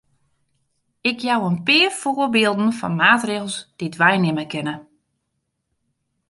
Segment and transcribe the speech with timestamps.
[1.09, 4.75] Ik jou in pear foarbylden fan maatregels dy't wy nimme kinne.